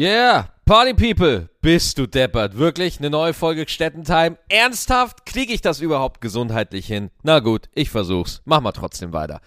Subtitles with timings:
[0.00, 2.56] Yeah, Party People, bist du deppert.
[2.56, 4.38] Wirklich, eine neue Folge Städtentime.
[4.48, 7.10] Ernsthaft, kriege ich das überhaupt gesundheitlich hin?
[7.22, 8.40] Na gut, ich versuch's.
[8.46, 9.42] Mach mal trotzdem weiter.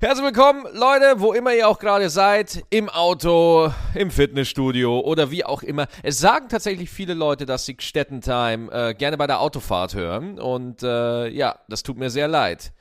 [0.00, 5.44] Herzlich willkommen, Leute, wo immer ihr auch gerade seid, im Auto, im Fitnessstudio oder wie
[5.44, 5.86] auch immer.
[6.02, 10.82] Es sagen tatsächlich viele Leute, dass sie Städtentime äh, gerne bei der Autofahrt hören und
[10.82, 12.72] äh, ja, das tut mir sehr leid.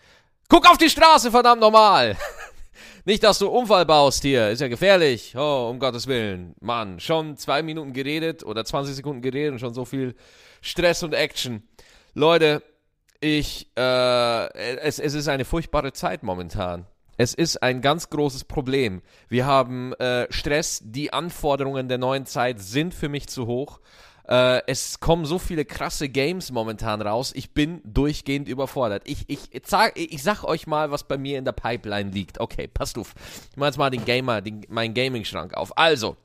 [0.47, 2.15] Guck auf die Straße, verdammt normal!
[3.03, 4.49] Nicht, dass du Unfall baust hier.
[4.49, 5.35] Ist ja gefährlich.
[5.35, 6.55] Oh, um Gottes Willen.
[6.59, 10.15] Mann, schon zwei Minuten geredet oder 20 Sekunden geredet und schon so viel
[10.61, 11.63] Stress und Action.
[12.13, 12.61] Leute,
[13.19, 16.85] ich, äh, es, es ist eine furchtbare Zeit momentan.
[17.17, 19.01] Es ist ein ganz großes Problem.
[19.29, 20.81] Wir haben äh, Stress.
[20.83, 23.79] Die Anforderungen der neuen Zeit sind für mich zu hoch.
[24.27, 27.31] Äh, es kommen so viele krasse Games momentan raus.
[27.35, 29.03] Ich bin durchgehend überfordert.
[29.05, 32.39] Ich, ich, ich, sag, ich sag euch mal, was bei mir in der Pipeline liegt.
[32.39, 33.13] Okay, passt auf.
[33.51, 35.77] Ich mach jetzt mal den Gamer, den, meinen Gaming-Schrank auf.
[35.77, 36.17] Also.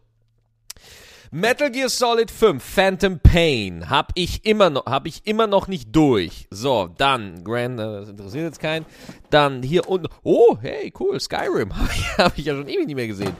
[1.32, 5.94] Metal Gear Solid 5 Phantom Pain habe ich immer noch habe ich immer noch nicht
[5.94, 6.46] durch.
[6.50, 8.86] So, dann Grand äh, das interessiert jetzt keinen.
[9.30, 11.72] Dann hier unten Oh, hey, cool, Skyrim
[12.18, 13.36] hab ich ja schon ewig nicht mehr gesehen.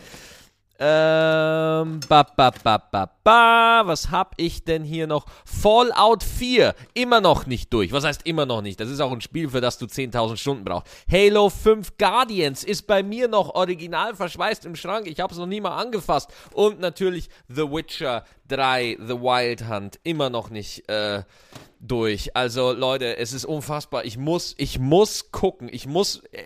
[0.79, 3.83] Ähm, ba, ba, ba, ba, ba.
[3.87, 5.25] Was hab ich denn hier noch?
[5.45, 6.75] Fallout 4.
[6.93, 7.93] Immer noch nicht durch.
[7.93, 8.79] Was heißt immer noch nicht?
[8.79, 10.89] Das ist auch ein Spiel, für das du 10.000 Stunden brauchst.
[11.11, 15.07] Halo 5 Guardians ist bei mir noch original verschweißt im Schrank.
[15.07, 16.31] Ich hab's noch nie mal angefasst.
[16.53, 19.99] Und natürlich The Witcher 3, The Wild Hunt.
[20.03, 21.23] Immer noch nicht, äh,
[21.81, 22.35] durch.
[22.37, 24.05] Also Leute, es ist unfassbar.
[24.05, 25.69] Ich muss, ich muss gucken.
[25.71, 26.41] Ich muss, äh,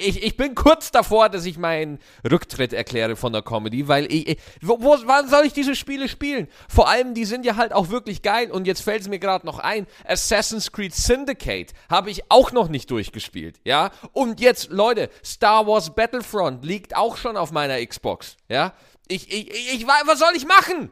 [0.00, 4.38] ich, ich bin kurz davor, dass ich meinen Rücktritt erkläre von der Comedy, weil ich,
[4.60, 6.48] wo, wo, wann soll ich diese Spiele spielen?
[6.68, 8.50] Vor allem, die sind ja halt auch wirklich geil.
[8.50, 12.68] Und jetzt fällt es mir gerade noch ein, Assassin's Creed Syndicate habe ich auch noch
[12.68, 13.90] nicht durchgespielt, ja.
[14.12, 18.74] Und jetzt, Leute, Star Wars Battlefront liegt auch schon auf meiner Xbox, ja.
[19.08, 20.90] Ich, ich, ich, ich was soll ich machen?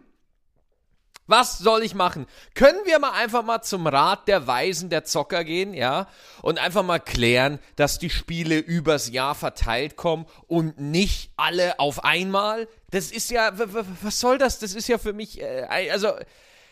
[1.26, 2.26] Was soll ich machen?
[2.54, 6.06] Können wir mal einfach mal zum Rat der Weisen der Zocker gehen, ja?
[6.42, 12.04] Und einfach mal klären, dass die Spiele übers Jahr verteilt kommen und nicht alle auf
[12.04, 12.68] einmal?
[12.90, 13.52] Das ist ja,
[14.02, 14.58] was soll das?
[14.58, 16.12] Das ist ja für mich, äh, also,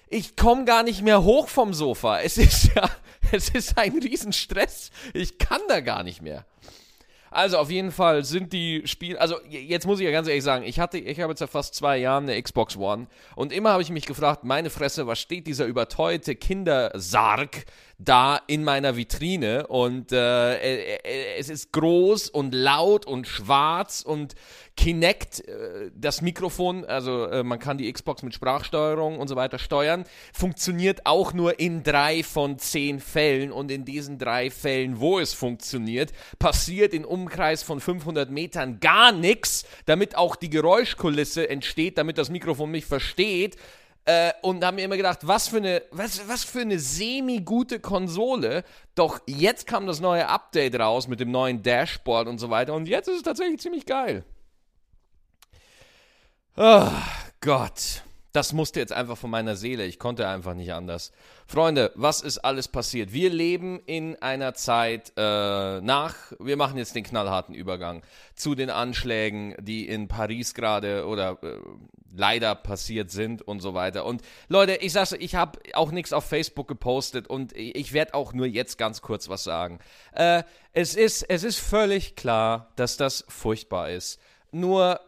[0.09, 2.21] ich komme gar nicht mehr hoch vom Sofa.
[2.21, 2.91] Es ist ja,
[3.33, 4.91] es ist ein Riesenstress.
[5.15, 6.45] Ich kann da gar nicht mehr.
[7.33, 10.65] Also auf jeden Fall sind die Spiele, also jetzt muss ich ja ganz ehrlich sagen,
[10.65, 13.07] ich hatte, ich habe jetzt ja fast zwei Jahre eine Xbox One
[13.37, 17.65] und immer habe ich mich gefragt, meine Fresse, was steht dieser überteuerte Kindersarg
[17.99, 19.67] da in meiner Vitrine?
[19.67, 24.35] Und äh, äh, äh, es ist groß und laut und schwarz und
[24.77, 29.59] Kinect, äh, das Mikrofon, also äh, man kann die Xbox mit Sprachsteuerung und so weiter
[29.59, 35.19] steuern, funktioniert auch nur in drei von zehn Fällen und in diesen drei Fällen, wo
[35.19, 41.99] es funktioniert, passiert in Umkreis von 500 Metern gar nichts, damit auch die Geräuschkulisse entsteht,
[41.99, 43.57] damit das Mikrofon mich versteht.
[44.05, 48.65] Äh, und haben mir immer gedacht, was für eine, was, was für eine semi-gute Konsole.
[48.97, 52.75] Doch jetzt kam das neue Update raus mit dem neuen Dashboard und so weiter.
[52.75, 54.25] Und jetzt ist es tatsächlich ziemlich geil.
[56.57, 56.91] Oh
[57.41, 58.03] Gott.
[58.33, 59.85] Das musste jetzt einfach von meiner Seele.
[59.85, 61.13] Ich konnte einfach nicht anders.
[61.47, 63.13] Freunde, was ist alles passiert?
[63.13, 68.03] Wir leben in einer Zeit äh, nach, wir machen jetzt den knallharten Übergang
[68.35, 71.59] zu den Anschlägen, die in Paris gerade oder äh,
[72.15, 74.07] leider passiert sind und so weiter.
[74.07, 78.33] Und Leute, ich sag's, ich habe auch nichts auf Facebook gepostet und ich werde auch
[78.33, 79.79] nur jetzt ganz kurz was sagen.
[80.13, 80.43] Äh,
[80.73, 84.19] es, ist, es ist völlig klar, dass das furchtbar ist.
[84.53, 85.01] Nur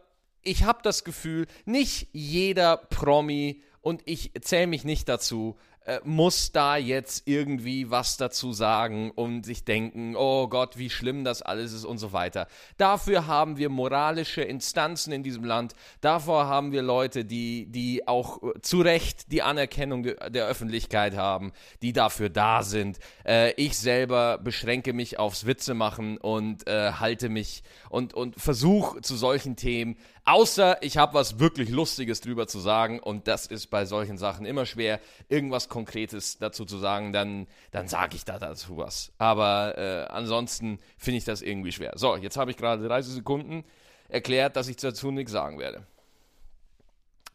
[0.45, 6.53] ich habe das Gefühl, nicht jeder Promi, und ich zähle mich nicht dazu, äh, muss
[6.53, 11.75] da jetzt irgendwie was dazu sagen und sich denken, oh Gott, wie schlimm das alles
[11.75, 12.47] ist und so weiter.
[12.79, 15.75] Dafür haben wir moralische Instanzen in diesem Land.
[16.01, 21.15] Davor haben wir Leute, die, die auch äh, zu Recht die Anerkennung de, der Öffentlichkeit
[21.15, 22.99] haben, die dafür da sind.
[23.27, 29.03] Äh, ich selber beschränke mich aufs Witze machen und äh, halte mich und, und versuche
[29.03, 33.67] zu solchen Themen Außer ich habe was wirklich Lustiges drüber zu sagen und das ist
[33.67, 34.99] bei solchen Sachen immer schwer,
[35.29, 39.13] irgendwas Konkretes dazu zu sagen, dann, dann sage ich da dazu was.
[39.19, 41.93] Aber äh, ansonsten finde ich das irgendwie schwer.
[41.97, 43.65] So, jetzt habe ich gerade 30 Sekunden
[44.09, 45.87] erklärt, dass ich dazu nichts sagen werde.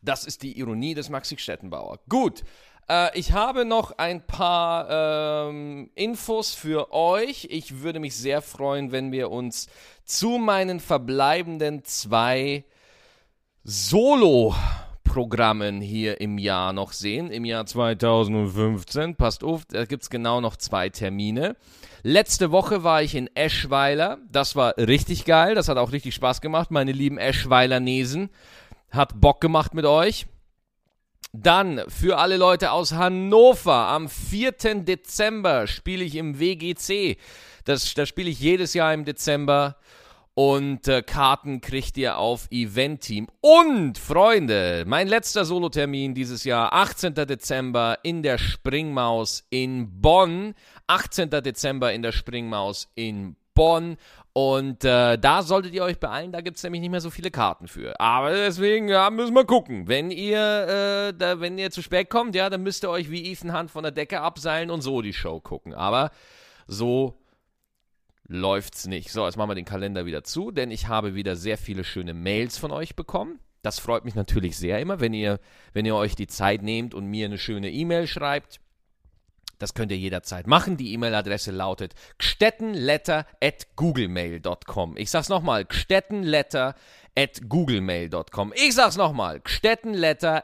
[0.01, 2.00] Das ist die Ironie des Maxi Stettenbauer.
[2.09, 2.44] Gut,
[2.89, 7.47] äh, ich habe noch ein paar ähm, Infos für euch.
[7.51, 9.68] Ich würde mich sehr freuen, wenn wir uns
[10.06, 12.65] zu meinen verbleibenden zwei
[13.63, 19.15] Solo-Programmen hier im Jahr noch sehen, im Jahr 2015.
[19.15, 21.57] Passt auf, da gibt es genau noch zwei Termine.
[22.01, 24.19] Letzte Woche war ich in Eschweiler.
[24.31, 25.56] Das war richtig geil.
[25.56, 28.29] Das hat auch richtig Spaß gemacht, meine lieben Eschweiler Nesen.
[28.91, 30.25] hat Bock gemacht mit euch.
[31.31, 34.51] Dann für alle Leute aus Hannover am 4.
[34.83, 37.17] Dezember spiele ich im WGC.
[37.65, 39.75] Das, das spiele ich jedes Jahr im Dezember.
[40.41, 43.27] Und äh, Karten kriegt ihr auf Eventteam.
[43.41, 47.13] Und, Freunde, mein letzter Solotermin dieses Jahr, 18.
[47.13, 50.56] Dezember in der Springmaus in Bonn.
[50.88, 51.30] 18.
[51.30, 53.97] Dezember in der Springmaus in Bonn.
[54.31, 57.31] Und äh, da solltet ihr euch beeilen, da gibt es nämlich nicht mehr so viele
[57.31, 58.00] Karten für.
[58.00, 59.89] Aber deswegen, ja, müssen wir gucken.
[59.89, 60.38] Wenn ihr,
[61.09, 63.71] äh, da, wenn ihr zu spät kommt, ja, dann müsst ihr euch wie Ethan Hunt
[63.71, 65.74] von der Decke abseilen und so die Show gucken.
[65.74, 66.12] Aber
[66.65, 67.19] so
[68.29, 69.11] läuft's nicht.
[69.11, 72.13] So, jetzt machen wir den Kalender wieder zu, denn ich habe wieder sehr viele schöne
[72.13, 73.39] Mails von euch bekommen.
[73.61, 75.39] Das freut mich natürlich sehr immer, wenn ihr,
[75.73, 78.61] wenn ihr euch die Zeit nehmt und mir eine schöne E-Mail schreibt.
[79.57, 80.77] Das könnt ihr jederzeit machen.
[80.77, 84.95] Die E-Mail-Adresse lautet gstettenletter at googlemail.com.
[84.95, 86.75] Ich sag's nochmal, gstettenletter
[87.17, 88.53] at googlemail.com.
[88.55, 90.43] Ich sag's nochmal, gstettenletter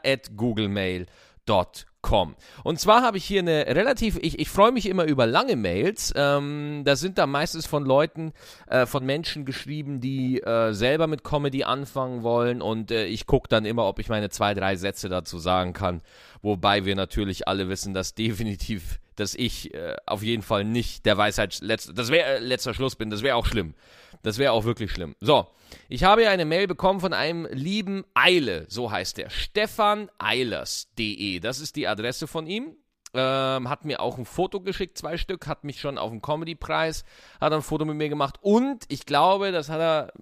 [2.06, 2.36] at googlemail.com com.
[2.62, 6.12] Und zwar habe ich hier eine relativ, ich, ich freue mich immer über lange Mails.
[6.16, 8.32] Ähm, da sind da meistens von Leuten,
[8.68, 12.62] äh, von Menschen geschrieben, die äh, selber mit Comedy anfangen wollen.
[12.62, 16.00] Und äh, ich gucke dann immer, ob ich meine zwei, drei Sätze dazu sagen kann.
[16.46, 21.16] Wobei wir natürlich alle wissen, dass definitiv, dass ich äh, auf jeden Fall nicht der
[21.16, 23.10] Weisheit, letzt, das wäre äh, letzter Schluss bin.
[23.10, 23.74] Das wäre auch schlimm.
[24.22, 25.16] Das wäre auch wirklich schlimm.
[25.20, 25.48] So,
[25.88, 29.28] ich habe hier eine Mail bekommen von einem lieben Eile, so heißt der.
[29.28, 31.40] StefanEilers.de.
[31.40, 32.76] Das ist die Adresse von ihm.
[33.18, 37.04] Ähm, hat mir auch ein Foto geschickt, zwei Stück, hat mich schon auf dem Comedy-Preis,
[37.40, 40.12] hat ein Foto mit mir gemacht und ich glaube, das hat er,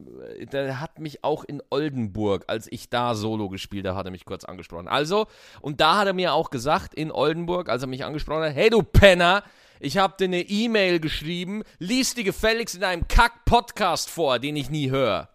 [0.52, 4.24] der hat mich auch in Oldenburg, als ich da Solo gespielt habe, hat er mich
[4.24, 4.86] kurz angesprochen.
[4.86, 5.26] Also,
[5.60, 8.70] und da hat er mir auch gesagt, in Oldenburg, als er mich angesprochen hat, hey
[8.70, 9.42] du Penner,
[9.80, 14.70] ich habe dir eine E-Mail geschrieben, lies die gefälligst in einem Kack-Podcast vor, den ich
[14.70, 15.28] nie höre.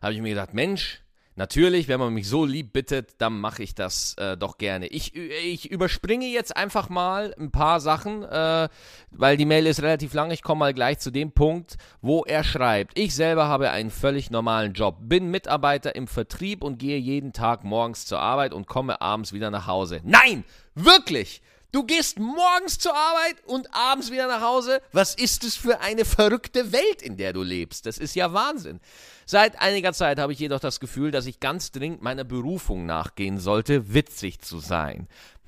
[0.00, 1.02] Habe ich mir gedacht, Mensch,
[1.36, 4.86] natürlich, wenn man mich so lieb bittet, dann mache ich das äh, doch gerne.
[4.88, 8.68] Ich, ich überspringe jetzt einfach mal ein paar Sachen, äh,
[9.10, 10.30] weil die Mail ist relativ lang.
[10.30, 12.98] Ich komme mal gleich zu dem Punkt, wo er schreibt.
[12.98, 17.64] Ich selber habe einen völlig normalen Job, bin Mitarbeiter im Vertrieb und gehe jeden Tag
[17.64, 20.00] morgens zur Arbeit und komme abends wieder nach Hause.
[20.04, 20.44] Nein,
[20.74, 21.42] wirklich!
[21.76, 24.80] Du gehst morgens zur Arbeit und abends wieder nach Hause.
[24.92, 27.84] Was ist es für eine verrückte Welt, in der du lebst?
[27.84, 28.80] Das ist ja Wahnsinn.
[29.26, 33.38] Seit einiger Zeit habe ich jedoch das Gefühl, dass ich ganz dringend meiner Berufung nachgehen
[33.38, 35.06] sollte, witzig zu sein.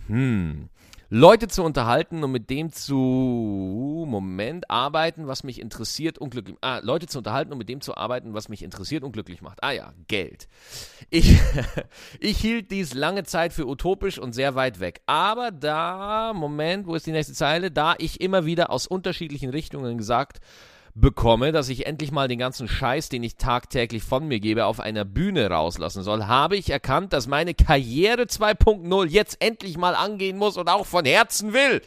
[0.09, 0.69] Hm.
[1.11, 6.81] Leute zu unterhalten und mit dem zu Moment arbeiten, was mich interessiert und glücklich ah,
[6.83, 9.63] Leute zu unterhalten und mit dem zu arbeiten, was mich interessiert und glücklich macht.
[9.63, 10.49] Ah ja, Geld.
[11.09, 11.39] Ich,
[12.21, 15.01] ich hielt dies lange Zeit für utopisch und sehr weit weg.
[15.07, 17.71] Aber da, Moment, wo ist die nächste Zeile?
[17.71, 20.41] Da ich immer wieder aus unterschiedlichen Richtungen gesagt
[21.01, 24.81] bekomme, dass ich endlich mal den ganzen Scheiß, den ich tagtäglich von mir gebe, auf
[24.81, 30.37] einer Bühne rauslassen soll, habe ich erkannt, dass meine Karriere 2.0 jetzt endlich mal angehen
[30.37, 31.83] muss und auch von Herzen will.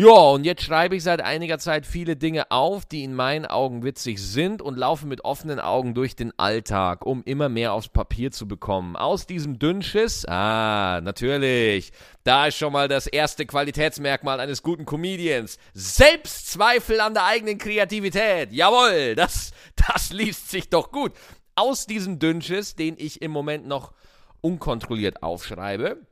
[0.00, 3.82] Ja, und jetzt schreibe ich seit einiger Zeit viele Dinge auf, die in meinen Augen
[3.82, 8.30] witzig sind und laufe mit offenen Augen durch den Alltag, um immer mehr aufs Papier
[8.30, 8.94] zu bekommen.
[8.94, 11.90] Aus diesem Dünnschiss, ah, natürlich,
[12.22, 15.58] da ist schon mal das erste Qualitätsmerkmal eines guten Comedians.
[15.74, 18.52] Selbstzweifel an der eigenen Kreativität.
[18.52, 21.10] Jawohl, das, das liest sich doch gut.
[21.56, 23.94] Aus diesem Dünnschiss, den ich im Moment noch
[24.42, 26.06] unkontrolliert aufschreibe,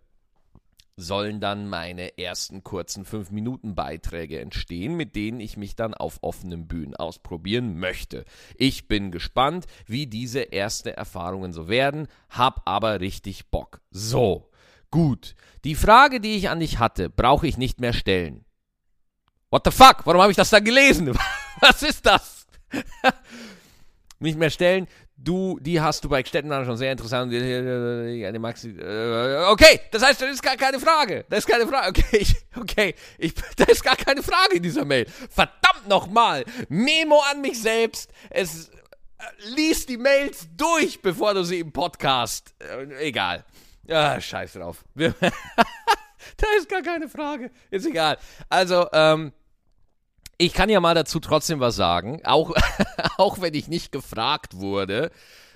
[0.96, 6.96] sollen dann meine ersten kurzen 5-Minuten-Beiträge entstehen, mit denen ich mich dann auf offenen Bühnen
[6.96, 8.24] ausprobieren möchte.
[8.56, 13.82] Ich bin gespannt, wie diese ersten Erfahrungen so werden, hab aber richtig Bock.
[13.90, 14.50] So,
[14.90, 15.34] gut.
[15.64, 18.46] Die Frage, die ich an dich hatte, brauche ich nicht mehr stellen.
[19.50, 20.06] What the fuck?
[20.06, 21.14] Warum habe ich das da gelesen?
[21.60, 22.46] Was ist das?
[24.18, 24.88] nicht mehr stellen.
[25.18, 27.32] Du, die hast du bei Stettenmann schon sehr interessant.
[27.32, 27.40] Okay,
[29.90, 31.24] das heißt, das ist gar keine Frage.
[31.30, 31.86] Das ist keine Frage.
[32.06, 35.06] Okay, ich, okay, ich, da ist gar keine Frage in dieser Mail.
[35.30, 36.44] Verdammt nochmal.
[36.68, 38.10] Memo an mich selbst.
[38.28, 38.72] Es, äh,
[39.54, 42.54] lies die Mails durch, bevor du sie im Podcast.
[42.58, 43.44] Äh, egal.
[43.88, 44.84] Ah, scheiß drauf.
[44.94, 45.08] da
[46.58, 47.50] ist gar keine Frage.
[47.70, 48.18] Ist egal.
[48.50, 49.32] Also, ähm,
[50.38, 52.20] ich kann ja mal dazu trotzdem was sagen.
[52.24, 52.54] Auch,
[53.16, 55.10] auch wenn ich nicht gefragt wurde,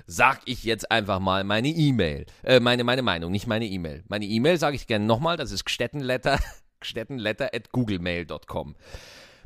[0.06, 2.26] sag ich jetzt einfach mal meine E-Mail.
[2.42, 4.02] Äh, meine, meine Meinung, nicht meine E-Mail.
[4.08, 6.38] Meine E-Mail sage ich gerne nochmal, das ist gstettenletter,
[6.80, 8.75] gstettenletter at googlemail.com.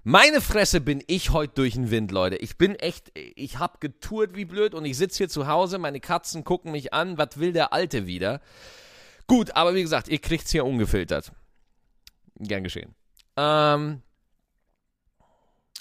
[0.07, 2.37] Meine Fresse bin ich heute durch den Wind, Leute.
[2.37, 5.99] Ich bin echt, ich hab getourt wie blöd und ich sitze hier zu Hause, meine
[5.99, 8.43] Katzen gucken mich an, was will der Alte wieder?
[9.27, 11.33] Gut, aber wie gesagt, ihr kriegt's hier ungefiltert.
[12.37, 12.95] Gern geschehen.
[13.39, 14.03] Ähm,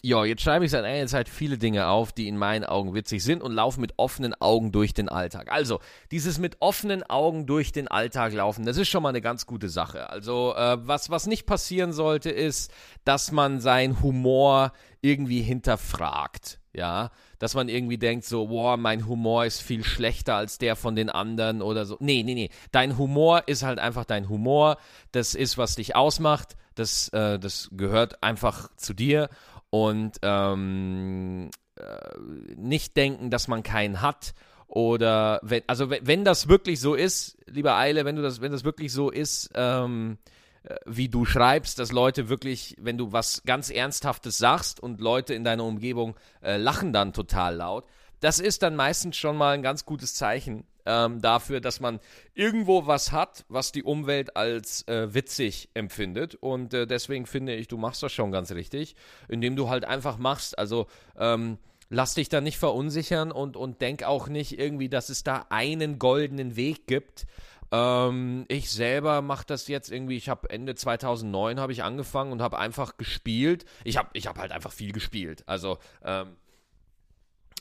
[0.05, 3.23] ja, jetzt schreibe ich seit einiger Zeit viele Dinge auf, die in meinen Augen witzig
[3.23, 5.49] sind und laufe mit offenen Augen durch den Alltag.
[5.49, 5.79] Also,
[6.11, 9.69] dieses mit offenen Augen durch den Alltag laufen, das ist schon mal eine ganz gute
[9.69, 10.09] Sache.
[10.09, 12.69] Also, äh, was, was nicht passieren sollte, ist,
[13.05, 16.59] dass man seinen Humor irgendwie hinterfragt.
[16.73, 20.95] Ja, dass man irgendwie denkt, so, boah, mein Humor ist viel schlechter als der von
[20.95, 21.95] den anderen oder so.
[22.01, 22.49] Nee, nee, nee.
[22.71, 24.77] Dein Humor ist halt einfach dein Humor.
[25.11, 26.57] Das ist, was dich ausmacht.
[26.75, 29.29] Das, äh, das gehört einfach zu dir
[29.73, 34.35] und ähm, äh, nicht denken, dass man keinen hat
[34.67, 38.65] oder wenn, also wenn, das wirklich so ist, lieber Eile, wenn du das, wenn das
[38.65, 40.19] wirklich so ist, ähm,
[40.61, 45.33] äh, wie du schreibst, dass Leute wirklich, wenn du was ganz Ernsthaftes sagst und Leute
[45.33, 47.87] in deiner Umgebung äh, lachen dann total laut,
[48.19, 51.99] das ist dann meistens schon mal ein ganz gutes Zeichen ähm, dafür, dass man
[52.33, 56.35] irgendwo was hat, was die Umwelt als äh, witzig empfindet.
[56.35, 58.95] Und äh, deswegen finde ich, du machst das schon ganz richtig,
[59.27, 60.57] indem du halt einfach machst.
[60.57, 60.87] Also
[61.17, 61.57] ähm,
[61.89, 65.99] lass dich da nicht verunsichern und, und denk auch nicht irgendwie, dass es da einen
[65.99, 67.25] goldenen Weg gibt.
[67.71, 72.41] Ähm, ich selber mache das jetzt irgendwie, ich habe Ende 2009 habe ich angefangen und
[72.41, 73.65] habe einfach gespielt.
[73.83, 75.43] Ich habe ich hab halt einfach viel gespielt.
[75.47, 76.42] Also ähm, äh,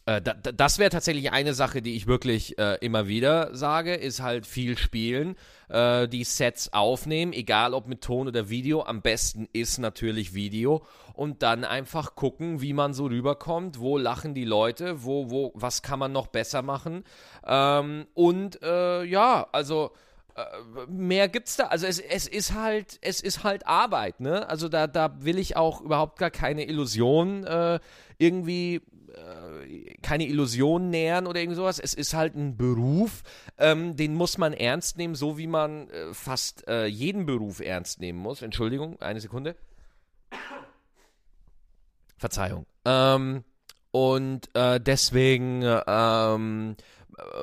[0.04, 4.76] das wäre tatsächlich eine Sache, die ich wirklich äh, immer wieder sage, ist halt viel
[4.76, 5.36] spielen,
[5.68, 8.82] äh, die Sets aufnehmen, egal ob mit Ton oder Video.
[8.82, 14.34] Am besten ist natürlich Video und dann einfach gucken, wie man so rüberkommt, wo lachen
[14.34, 17.04] die Leute, wo, wo, was kann man noch besser machen.
[17.46, 19.92] Ähm, und äh, ja, also
[20.34, 20.42] äh,
[20.90, 21.66] mehr gibt's da.
[21.66, 24.48] Also es, es ist halt, es ist halt Arbeit, ne?
[24.48, 27.78] Also da, da will ich auch überhaupt gar keine Illusion äh,
[28.18, 28.80] irgendwie äh,
[30.02, 31.78] keine Illusion nähern oder irgend sowas.
[31.78, 33.22] Es ist halt ein Beruf,
[33.58, 38.00] ähm, den muss man ernst nehmen, so wie man äh, fast äh, jeden Beruf ernst
[38.00, 38.42] nehmen muss.
[38.42, 39.56] Entschuldigung, eine Sekunde.
[42.16, 42.66] Verzeihung.
[42.84, 43.44] Ähm,
[43.90, 46.76] und äh, deswegen ähm,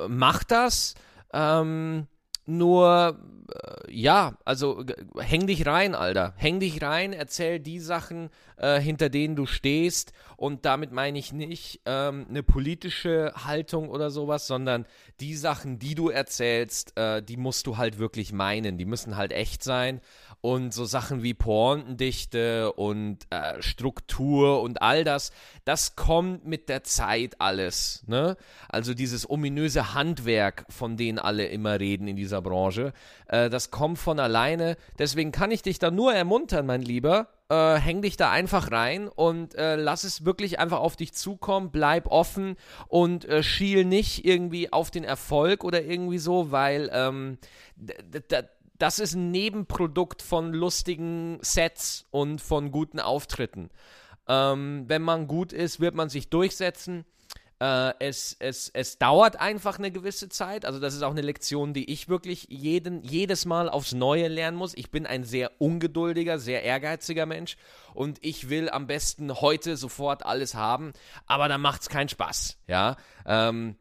[0.08, 0.94] macht das.
[1.32, 2.06] Ähm,
[2.50, 3.18] nur,
[3.52, 4.84] äh, ja, also
[5.18, 6.34] häng dich rein, Alter.
[6.36, 10.12] Häng dich rein, erzähl die Sachen, äh, hinter denen du stehst.
[10.36, 14.86] Und damit meine ich nicht ähm, eine politische Haltung oder sowas, sondern
[15.20, 18.78] die Sachen, die du erzählst, äh, die musst du halt wirklich meinen.
[18.78, 20.00] Die müssen halt echt sein.
[20.42, 25.32] Und so Sachen wie Pointendichte und äh, Struktur und all das,
[25.64, 28.02] das kommt mit der Zeit alles.
[28.06, 28.36] Ne?
[28.68, 32.92] Also dieses ominöse Handwerk, von dem alle immer reden in dieser Branche,
[33.26, 34.76] äh, das kommt von alleine.
[34.98, 39.08] Deswegen kann ich dich da nur ermuntern, mein Lieber, äh, häng dich da einfach rein
[39.08, 42.56] und äh, lass es wirklich einfach auf dich zukommen, bleib offen
[42.88, 47.38] und äh, schiel nicht irgendwie auf den Erfolg oder irgendwie so, weil ähm,
[48.80, 53.70] das ist ein Nebenprodukt von lustigen Sets und von guten Auftritten.
[54.26, 57.04] Ähm, wenn man gut ist, wird man sich durchsetzen.
[57.60, 60.64] Äh, es, es, es dauert einfach eine gewisse Zeit.
[60.64, 64.56] Also, das ist auch eine Lektion, die ich wirklich jeden, jedes Mal aufs Neue lernen
[64.56, 64.72] muss.
[64.74, 67.56] Ich bin ein sehr ungeduldiger, sehr ehrgeiziger Mensch
[67.92, 70.94] und ich will am besten heute sofort alles haben,
[71.26, 72.56] aber dann macht es keinen Spaß.
[72.66, 72.96] Ja.
[73.26, 73.76] Ähm,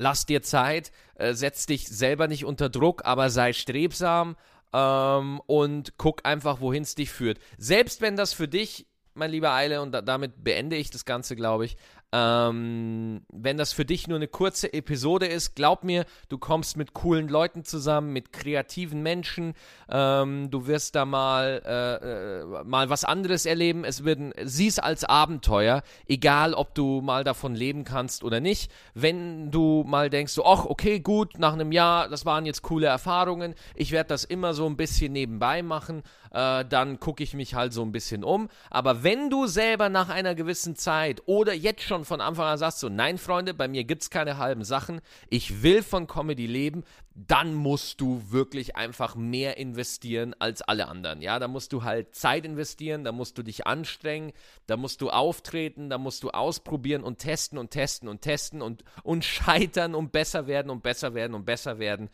[0.00, 4.36] lass dir Zeit, äh, setz dich selber nicht unter Druck, aber sei strebsam
[4.72, 7.38] ähm, und guck einfach, wohin es dich führt.
[7.58, 11.36] Selbst wenn das für dich, mein lieber Eile, und da, damit beende ich das Ganze,
[11.36, 11.76] glaube ich,
[12.12, 16.92] ähm, wenn das für dich nur eine kurze Episode ist, glaub mir, du kommst mit
[16.92, 19.54] coolen Leuten zusammen, mit kreativen Menschen.
[19.88, 23.84] Ähm, du wirst da mal, äh, äh, mal was anderes erleben.
[23.84, 28.72] Es wird, sieh es als Abenteuer, egal ob du mal davon leben kannst oder nicht.
[28.94, 32.88] Wenn du mal denkst, so, ach, okay, gut, nach einem Jahr, das waren jetzt coole
[32.88, 36.02] Erfahrungen, ich werde das immer so ein bisschen nebenbei machen,
[36.32, 38.48] äh, dann gucke ich mich halt so ein bisschen um.
[38.68, 42.58] Aber wenn du selber nach einer gewissen Zeit oder jetzt schon schon von Anfang an
[42.58, 46.46] sagst, so, nein, Freunde, bei mir gibt es keine halben Sachen, ich will von Comedy
[46.46, 51.20] leben, dann musst du wirklich einfach mehr investieren als alle anderen.
[51.22, 54.32] Ja, da musst du halt Zeit investieren, da musst du dich anstrengen,
[54.66, 58.84] da musst du auftreten, da musst du ausprobieren und testen und testen und testen und,
[59.02, 62.08] und scheitern und besser werden und besser werden und besser werden.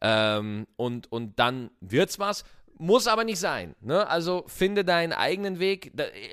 [0.00, 2.44] Ähm, und, und dann wird's was.
[2.78, 3.74] Muss aber nicht sein.
[3.80, 4.08] Ne?
[4.08, 5.92] Also finde deinen eigenen Weg.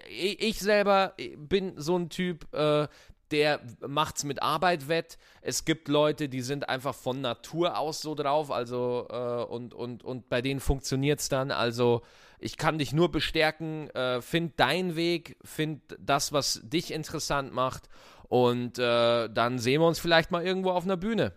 [0.09, 2.87] Ich selber bin so ein Typ, äh,
[3.31, 5.17] der macht's mit Arbeit wett.
[5.41, 10.03] Es gibt Leute, die sind einfach von Natur aus so drauf, also äh, und, und,
[10.03, 11.49] und bei denen funktioniert's dann.
[11.49, 12.03] Also
[12.37, 17.89] ich kann dich nur bestärken, äh, find deinen Weg, find das, was dich interessant macht
[18.27, 21.33] und dann sehen wir uns vielleicht mal irgendwo auf einer Bühne.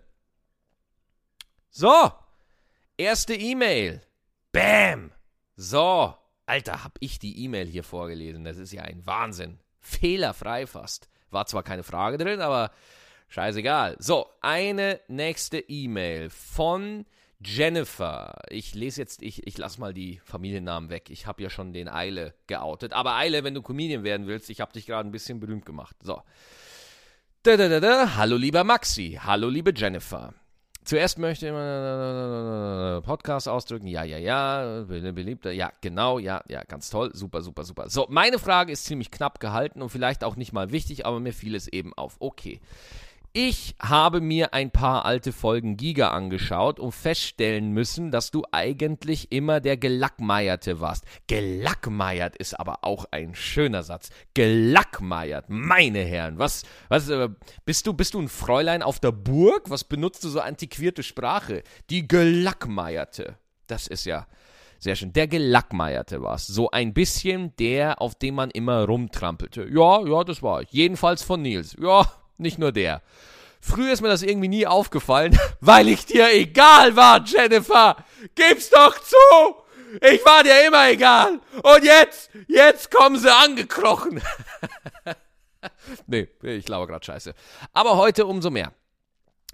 [1.68, 2.10] So,
[2.96, 4.00] erste E-Mail.
[4.58, 5.12] Bam!
[5.54, 6.14] So,
[6.46, 8.42] Alter, hab ich die E-Mail hier vorgelesen.
[8.42, 9.60] Das ist ja ein Wahnsinn.
[9.78, 11.08] Fehlerfrei fast.
[11.30, 12.72] War zwar keine Frage drin, aber
[13.28, 13.94] scheißegal.
[14.00, 17.06] So, eine nächste E-Mail von
[17.38, 18.34] Jennifer.
[18.48, 21.08] Ich lese jetzt, ich, ich lasse mal die Familiennamen weg.
[21.10, 22.92] Ich habe ja schon den Eile geoutet.
[22.94, 25.94] Aber Eile, wenn du Comedian werden willst, ich habe dich gerade ein bisschen berühmt gemacht.
[26.02, 26.20] So.
[27.44, 28.16] Da, da, da, da.
[28.16, 29.20] Hallo lieber Maxi.
[29.22, 30.34] Hallo liebe Jennifer.
[30.88, 33.88] Zuerst möchte ich mal Podcast ausdrücken.
[33.88, 34.84] Ja, ja, ja.
[34.84, 35.52] Beliebter.
[35.52, 36.18] Ja, genau.
[36.18, 36.64] Ja, ja.
[36.64, 37.10] Ganz toll.
[37.12, 37.90] Super, super, super.
[37.90, 41.34] So, meine Frage ist ziemlich knapp gehalten und vielleicht auch nicht mal wichtig, aber mir
[41.34, 42.16] fiel es eben auf.
[42.20, 42.62] Okay.
[43.34, 49.30] Ich habe mir ein paar alte Folgen Giga angeschaut und feststellen müssen, dass du eigentlich
[49.30, 51.04] immer der Gelackmeierte warst.
[51.26, 54.08] Gelackmeiert ist aber auch ein schöner Satz.
[54.32, 56.38] Gelackmeiert, meine Herren.
[56.38, 57.28] Was, was, äh,
[57.66, 59.68] bist du, bist du ein Fräulein auf der Burg?
[59.68, 61.62] Was benutzt du so antiquierte Sprache?
[61.90, 63.36] Die Gelackmeierte.
[63.66, 64.26] Das ist ja
[64.78, 65.12] sehr schön.
[65.12, 66.46] Der Gelackmeierte war es.
[66.46, 69.68] So ein bisschen der, auf dem man immer rumtrampelte.
[69.70, 70.70] Ja, ja, das war ich.
[70.70, 71.76] Jedenfalls von Nils.
[71.78, 72.06] Ja,
[72.38, 73.02] nicht nur der.
[73.60, 77.96] Früher ist mir das irgendwie nie aufgefallen, weil ich dir egal war, Jennifer.
[78.34, 79.16] Gib's doch zu!
[80.02, 81.40] Ich war dir immer egal.
[81.62, 84.20] Und jetzt, jetzt kommen sie angekrochen.
[86.06, 87.34] nee, ich glaube gerade scheiße.
[87.72, 88.72] Aber heute umso mehr.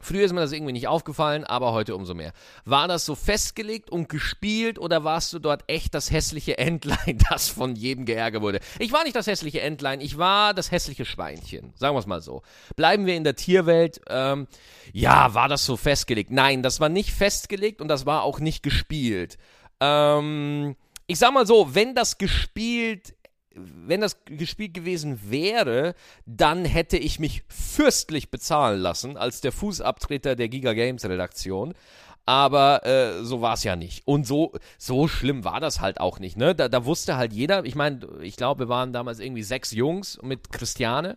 [0.05, 2.33] Früher ist mir das irgendwie nicht aufgefallen, aber heute umso mehr.
[2.67, 7.49] War das so festgelegt und gespielt oder warst du dort echt das hässliche Entlein, das
[7.49, 8.61] von jedem geärgert wurde?
[8.79, 11.73] Ich war nicht das hässliche Entlein, ich war das hässliche Schweinchen.
[11.77, 12.43] Sagen wir es mal so.
[12.77, 14.03] Bleiben wir in der Tierwelt.
[14.11, 14.47] Ähm,
[14.93, 16.31] ja, war das so festgelegt?
[16.31, 19.39] Nein, das war nicht festgelegt und das war auch nicht gespielt.
[19.81, 23.14] Ähm, ich sag mal so, wenn das gespielt
[23.55, 25.95] wenn das gespielt gewesen wäre,
[26.27, 31.75] dann hätte ich mich fürstlich bezahlen lassen als der Fußabtreter der Giga Games Redaktion.
[32.27, 34.07] Aber äh, so war es ja nicht.
[34.07, 36.37] Und so, so schlimm war das halt auch nicht.
[36.37, 36.55] Ne?
[36.55, 40.19] Da, da wusste halt jeder, ich meine, ich glaube, wir waren damals irgendwie sechs Jungs
[40.23, 41.17] mit Christiane.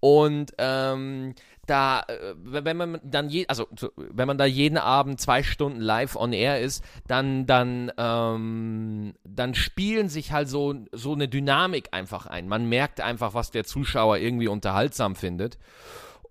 [0.00, 1.34] Und ähm,
[1.66, 6.16] da, äh, wenn man dann je, also wenn man da jeden Abend zwei Stunden live
[6.16, 12.26] on air ist, dann, dann, ähm, dann spielen sich halt so, so eine Dynamik einfach
[12.26, 12.48] ein.
[12.48, 15.58] Man merkt einfach, was der Zuschauer irgendwie unterhaltsam findet.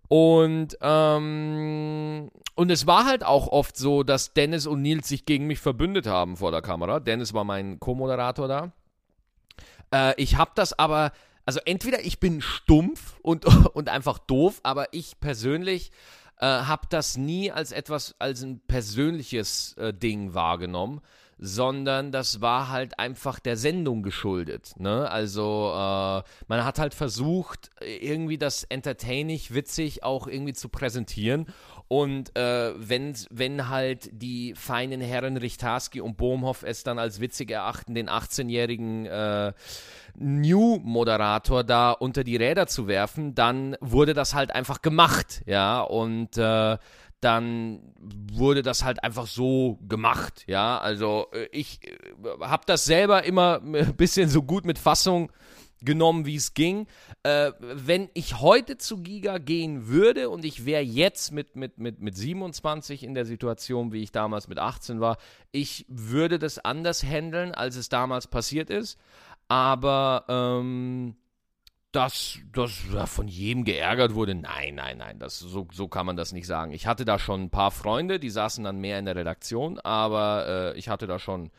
[0.08, 5.48] Und, ähm, und es war halt auch oft so, dass Dennis und Nils sich gegen
[5.48, 7.00] mich verbündet haben vor der Kamera.
[7.00, 8.72] Dennis war mein Co-Moderator da.
[9.94, 11.12] Äh, ich habe das aber
[11.46, 15.92] also entweder ich bin stumpf und, und einfach doof, aber ich persönlich
[16.40, 21.02] äh, habe das nie als etwas, als ein persönliches äh, Ding wahrgenommen,
[21.38, 24.74] sondern das war halt einfach der Sendung geschuldet.
[24.78, 25.10] Ne?
[25.10, 31.48] Also äh, man hat halt versucht, irgendwie das entertaining, witzig auch irgendwie zu präsentieren
[31.88, 37.52] und äh, wenn, wenn halt die feinen Herren Richtarski und Bohmhoff es dann als witzig
[37.52, 39.54] erachten, den 18-jährigen äh,
[40.18, 46.38] New-Moderator da unter die Räder zu werfen, dann wurde das halt einfach gemacht, ja, und
[46.38, 46.78] äh,
[47.26, 47.82] dann
[48.32, 51.92] wurde das halt einfach so gemacht, ja, also äh, ich äh,
[52.42, 55.32] habe das selber immer ein bisschen so gut mit Fassung
[55.82, 56.88] genommen, wie es ging.
[57.24, 62.00] Äh, wenn ich heute zu Giga gehen würde und ich wäre jetzt mit, mit, mit,
[62.00, 65.18] mit 27 in der Situation, wie ich damals mit 18 war,
[65.52, 69.00] ich würde das anders handeln, als es damals passiert ist.
[69.48, 71.16] Aber ähm,
[71.96, 76.18] dass das ja, von jedem geärgert wurde, nein, nein, nein, das, so, so kann man
[76.18, 76.74] das nicht sagen.
[76.74, 80.74] Ich hatte da schon ein paar Freunde, die saßen dann mehr in der Redaktion, aber
[80.74, 81.52] äh, ich hatte da schon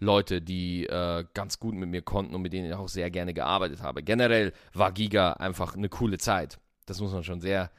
[0.00, 3.34] Leute, die äh, ganz gut mit mir konnten und mit denen ich auch sehr gerne
[3.34, 4.02] gearbeitet habe.
[4.02, 6.58] Generell war Giga einfach eine coole Zeit.
[6.86, 7.70] Das muss man schon sehr,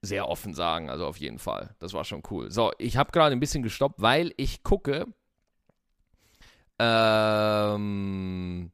[0.00, 0.88] sehr offen sagen.
[0.88, 1.74] Also auf jeden Fall.
[1.80, 2.50] Das war schon cool.
[2.52, 5.06] So, ich habe gerade ein bisschen gestoppt, weil ich gucke.
[6.78, 8.70] Ähm.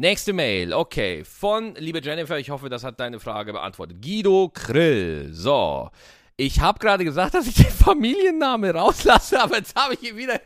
[0.00, 4.00] Nächste Mail, okay, von liebe Jennifer, ich hoffe, das hat deine Frage beantwortet.
[4.00, 5.90] Guido Krill, so.
[6.36, 10.34] Ich habe gerade gesagt, dass ich den Familienname rauslasse, aber jetzt habe ich ihn wieder.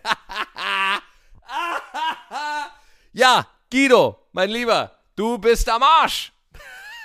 [3.12, 6.33] ja, Guido, mein Lieber, du bist am Arsch.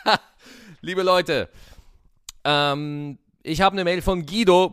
[0.79, 1.49] Liebe Leute,
[2.45, 4.71] ähm, ich habe eine Mail von Guido.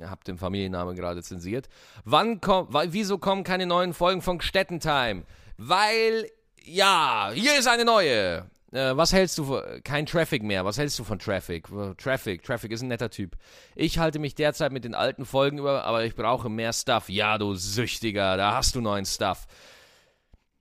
[0.00, 1.68] Hab den Familiennamen gerade zensiert.
[2.06, 5.24] Wann kommt, wieso kommen keine neuen Folgen von Gstettentime?
[5.56, 6.28] Weil,
[6.64, 8.50] ja, hier ist eine neue.
[8.72, 11.68] Äh, was hältst du von, kein Traffic mehr, was hältst du von Traffic?
[11.98, 13.36] Traffic, Traffic ist ein netter Typ.
[13.74, 17.08] Ich halte mich derzeit mit den alten Folgen über, aber ich brauche mehr Stuff.
[17.08, 19.46] Ja, du Süchtiger, da hast du neuen Stuff.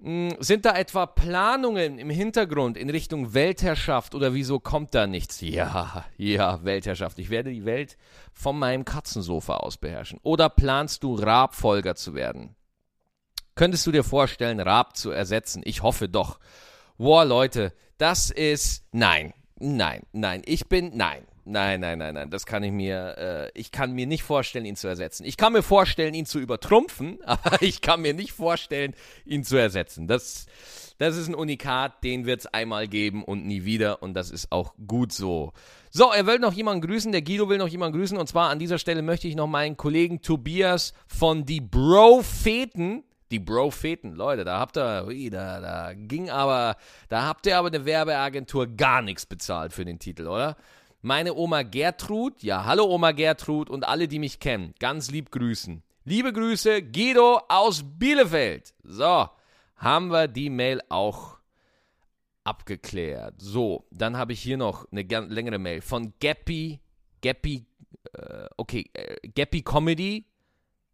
[0.02, 5.40] Hm, sind da etwa Planungen im Hintergrund in Richtung Weltherrschaft oder wieso kommt da nichts?
[5.42, 7.18] Ja, ja, Weltherrschaft.
[7.20, 7.98] Ich werde die Welt
[8.34, 10.20] von meinem Katzensofa aus beherrschen.
[10.24, 12.56] Oder planst du Raab-Folger zu werden?
[13.56, 15.62] Könntest du dir vorstellen, Raab zu ersetzen?
[15.66, 16.40] Ich hoffe doch.
[16.98, 18.86] Boah, Leute, das ist.
[18.92, 20.42] Nein, nein, nein.
[20.46, 20.96] Ich bin.
[20.96, 21.26] Nein.
[21.44, 22.30] Nein, nein, nein, nein.
[22.30, 23.18] Das kann ich mir.
[23.18, 25.26] Äh, ich kann mir nicht vorstellen, ihn zu ersetzen.
[25.26, 28.94] Ich kann mir vorstellen, ihn zu übertrumpfen, aber ich kann mir nicht vorstellen,
[29.26, 30.08] ihn zu ersetzen.
[30.08, 30.46] Das,
[31.00, 34.04] das ist ein Unikat, den wird es einmal geben und nie wieder.
[34.04, 35.52] Und das ist auch gut so.
[35.90, 37.12] So, er will noch jemanden grüßen.
[37.12, 38.18] Der Guido will noch jemanden grüßen.
[38.18, 43.40] Und zwar an dieser Stelle möchte ich noch meinen Kollegen Tobias von die Bro-Feten die
[43.40, 46.76] Bro-Feten, Leute, da habt ihr, da, da ging aber,
[47.10, 50.58] da habt ihr aber eine Werbeagentur gar nichts bezahlt für den Titel, oder?
[51.02, 55.82] Meine Oma Gertrud, ja, hallo Oma Gertrud und alle, die mich kennen, ganz lieb grüßen.
[56.04, 58.74] Liebe Grüße, Guido aus Bielefeld.
[58.84, 59.30] So,
[59.76, 61.38] haben wir die Mail auch
[62.44, 63.36] abgeklärt.
[63.38, 66.80] So, dann habe ich hier noch eine längere Mail von Gappy,
[67.22, 67.66] Gappy,
[68.14, 70.26] äh, okay, äh, Gappy Comedy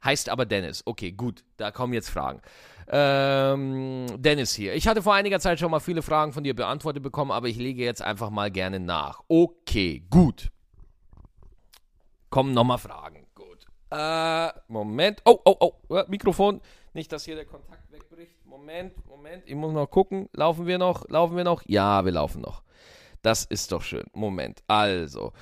[0.03, 0.83] Heißt aber Dennis.
[0.85, 2.41] Okay, gut, da kommen jetzt Fragen.
[2.89, 4.73] Ähm, Dennis hier.
[4.75, 7.57] Ich hatte vor einiger Zeit schon mal viele Fragen von dir beantwortet bekommen, aber ich
[7.57, 9.23] lege jetzt einfach mal gerne nach.
[9.27, 10.51] Okay, gut.
[12.29, 13.25] Kommen nochmal Fragen.
[13.35, 13.65] Gut.
[13.91, 15.21] Äh, Moment.
[15.25, 15.95] Oh, oh, oh.
[15.95, 16.61] Äh, Mikrofon.
[16.93, 18.45] Nicht, dass hier der Kontakt wegbricht.
[18.45, 19.43] Moment, Moment.
[19.45, 20.29] Ich muss noch gucken.
[20.33, 21.07] Laufen wir noch?
[21.09, 21.63] Laufen wir noch?
[21.65, 22.63] Ja, wir laufen noch.
[23.21, 24.05] Das ist doch schön.
[24.13, 24.61] Moment.
[24.67, 25.33] Also.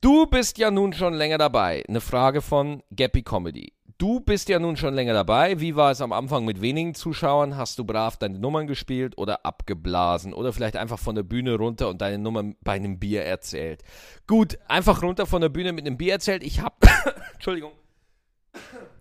[0.00, 1.84] Du bist ja nun schon länger dabei.
[1.86, 3.74] Eine Frage von Gappy Comedy.
[4.00, 5.60] Du bist ja nun schon länger dabei.
[5.60, 7.58] Wie war es am Anfang mit wenigen Zuschauern?
[7.58, 10.32] Hast du brav deine Nummern gespielt oder abgeblasen?
[10.32, 13.82] Oder vielleicht einfach von der Bühne runter und deine Nummer bei einem Bier erzählt?
[14.26, 16.42] Gut, einfach runter von der Bühne mit einem Bier erzählt.
[16.42, 16.82] Ich hab.
[17.34, 17.72] Entschuldigung.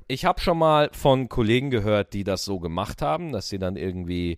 [0.09, 3.77] Ich habe schon mal von Kollegen gehört, die das so gemacht haben, dass sie dann
[3.77, 4.37] irgendwie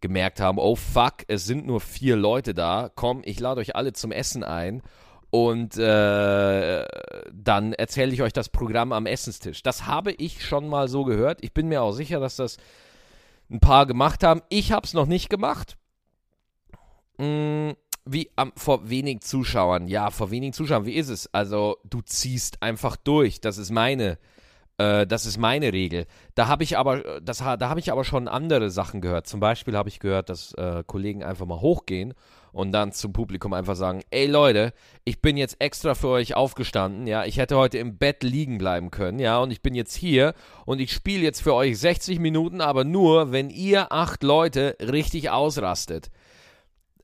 [0.00, 2.90] gemerkt haben: oh fuck, es sind nur vier Leute da.
[2.92, 4.82] Komm, ich lade euch alle zum Essen ein
[5.30, 6.84] und äh,
[7.32, 9.62] dann erzähle ich euch das Programm am Essenstisch.
[9.62, 11.38] Das habe ich schon mal so gehört.
[11.42, 12.56] Ich bin mir auch sicher, dass das
[13.48, 14.42] ein paar gemacht haben.
[14.48, 15.76] Ich habe es noch nicht gemacht.
[17.18, 19.86] Hm, wie am, vor wenig Zuschauern.
[19.86, 20.86] Ja, vor wenigen Zuschauern.
[20.86, 21.32] Wie ist es?
[21.32, 23.40] Also, du ziehst einfach durch.
[23.40, 24.18] Das ist meine
[24.80, 26.06] das ist meine Regel.
[26.34, 29.26] Da habe ich aber, das, da habe ich aber schon andere Sachen gehört.
[29.26, 32.14] Zum Beispiel habe ich gehört, dass äh, Kollegen einfach mal hochgehen
[32.52, 34.72] und dann zum Publikum einfach sagen, ey Leute,
[35.04, 38.90] ich bin jetzt extra für euch aufgestanden, ja, ich hätte heute im Bett liegen bleiben
[38.90, 40.34] können, ja, und ich bin jetzt hier
[40.66, 45.30] und ich spiele jetzt für euch 60 Minuten, aber nur, wenn ihr acht Leute richtig
[45.30, 46.10] ausrastet.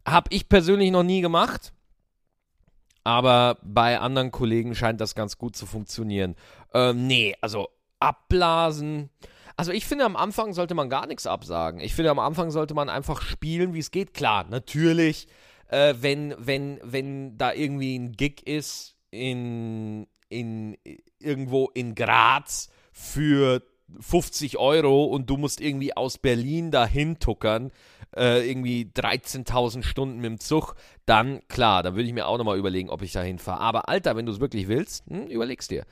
[0.04, 1.72] Hab ich persönlich noch nie gemacht.
[3.06, 6.34] Aber bei anderen Kollegen scheint das ganz gut zu funktionieren.
[6.74, 7.68] Ähm, nee, also
[8.00, 9.10] abblasen.
[9.56, 11.78] Also ich finde, am Anfang sollte man gar nichts absagen.
[11.78, 14.12] Ich finde, am Anfang sollte man einfach spielen, wie es geht.
[14.12, 15.28] Klar, natürlich,
[15.68, 20.76] äh, wenn, wenn, wenn da irgendwie ein Gig ist in, in
[21.20, 23.62] irgendwo in Graz für
[24.00, 27.70] 50 Euro und du musst irgendwie aus Berlin dahin tuckern,
[28.14, 30.74] äh, irgendwie 13.000 Stunden mit dem Zug,
[31.06, 33.60] dann klar, da würde ich mir auch nochmal überlegen, ob ich dahin fahre.
[33.60, 35.84] Aber Alter, wenn du es wirklich willst, hm, überlegst dir.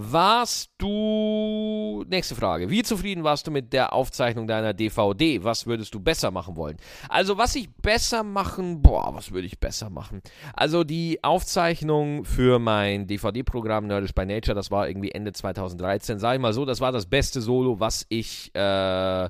[0.00, 2.04] Warst du.
[2.08, 2.70] Nächste Frage.
[2.70, 5.42] Wie zufrieden warst du mit der Aufzeichnung deiner DVD?
[5.42, 6.76] Was würdest du besser machen wollen?
[7.08, 8.80] Also, was ich besser machen.
[8.80, 10.22] Boah, was würde ich besser machen?
[10.54, 16.20] Also, die Aufzeichnung für mein DVD-Programm Nerdish by Nature, das war irgendwie Ende 2013.
[16.20, 18.54] Sag ich mal so, das war das beste Solo, was ich.
[18.54, 19.28] Äh,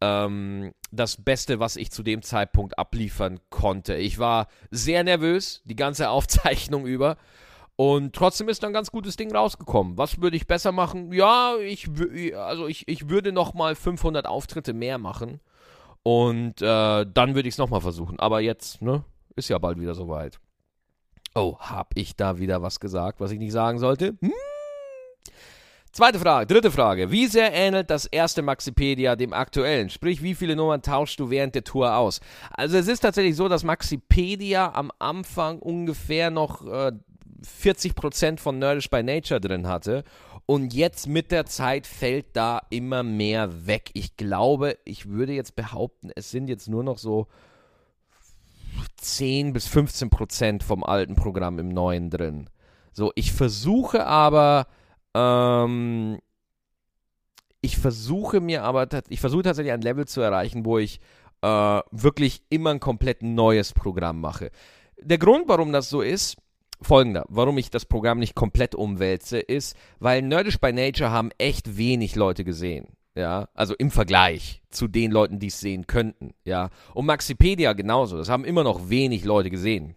[0.00, 3.96] ähm, das Beste, was ich zu dem Zeitpunkt abliefern konnte.
[3.96, 7.16] Ich war sehr nervös, die ganze Aufzeichnung über.
[7.76, 9.96] Und trotzdem ist ein ganz gutes Ding rausgekommen.
[9.96, 11.10] Was würde ich besser machen?
[11.12, 11.88] Ja, ich,
[12.36, 15.40] also ich, ich würde noch mal 500 Auftritte mehr machen.
[16.02, 18.20] Und äh, dann würde ich es noch mal versuchen.
[18.20, 20.38] Aber jetzt, ne, ist ja bald wieder soweit.
[21.34, 24.16] Oh, hab ich da wieder was gesagt, was ich nicht sagen sollte?
[24.20, 24.32] Hm?
[25.92, 27.10] Zweite Frage, dritte Frage.
[27.10, 29.90] Wie sehr ähnelt das erste Maxipedia dem aktuellen?
[29.90, 32.22] Sprich, wie viele Nummern tauschst du während der Tour aus?
[32.50, 36.92] Also es ist tatsächlich so, dass Maxipedia am Anfang ungefähr noch äh,
[37.44, 40.02] 40% von Nerdish by Nature drin hatte.
[40.46, 43.90] Und jetzt mit der Zeit fällt da immer mehr weg.
[43.92, 47.26] Ich glaube, ich würde jetzt behaupten, es sind jetzt nur noch so
[48.96, 52.48] 10 bis 15% vom alten Programm im neuen drin.
[52.94, 54.66] So, ich versuche aber
[55.14, 56.18] ähm,
[57.60, 61.00] ich versuche mir aber, ich versuche tatsächlich ein Level zu erreichen, wo ich
[61.42, 64.50] äh, wirklich immer ein komplett neues Programm mache.
[65.00, 66.36] Der Grund, warum das so ist,
[66.80, 71.76] folgender, warum ich das Programm nicht komplett umwälze, ist, weil Nerdish by Nature haben echt
[71.76, 72.88] wenig Leute gesehen.
[73.14, 76.32] Ja, also im Vergleich zu den Leuten, die es sehen könnten.
[76.44, 78.16] Ja, und Maxipedia genauso.
[78.16, 79.94] Das haben immer noch wenig Leute gesehen.